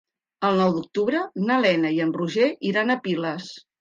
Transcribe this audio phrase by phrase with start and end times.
[0.47, 3.53] El nou d'octubre na Lena i en Roger iran a Piles.